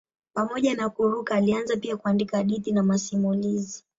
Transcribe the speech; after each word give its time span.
Pamoja 0.33 0.75
na 0.75 0.89
kuruka 0.89 1.35
alianza 1.35 1.77
pia 1.77 1.97
kuandika 1.97 2.37
hadithi 2.37 2.71
na 2.71 2.83
masimulizi. 2.83 3.83